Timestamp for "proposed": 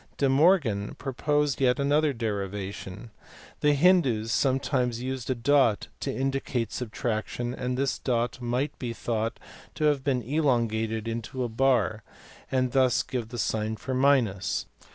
0.97-1.61